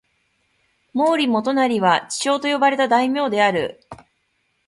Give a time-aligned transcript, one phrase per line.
[0.95, 3.81] 毛利元就は智将と呼ばれた大名である。